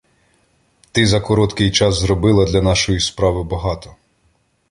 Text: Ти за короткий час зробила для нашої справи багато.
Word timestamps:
Ти 0.91 1.05
за 1.07 1.21
короткий 1.21 1.71
час 1.71 1.95
зробила 1.99 2.45
для 2.45 2.61
нашої 2.61 2.99
справи 2.99 3.43
багато. 3.43 3.95